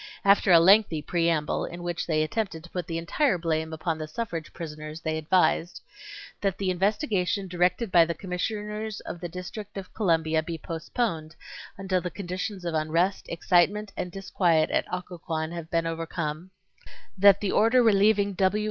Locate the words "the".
2.87-2.97, 3.99-4.07, 6.57-6.71, 8.05-8.15, 9.19-9.29, 12.01-12.09, 17.39-17.51